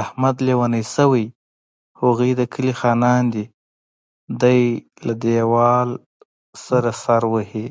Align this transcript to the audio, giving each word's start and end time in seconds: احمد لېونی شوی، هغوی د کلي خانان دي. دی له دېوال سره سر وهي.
احمد 0.00 0.36
لېونی 0.46 0.82
شوی، 0.94 1.24
هغوی 2.00 2.30
د 2.36 2.42
کلي 2.52 2.72
خانان 2.80 3.22
دي. 3.34 3.44
دی 4.40 4.62
له 5.06 5.12
دېوال 5.22 5.88
سره 6.66 6.90
سر 7.02 7.22
وهي. 7.32 7.66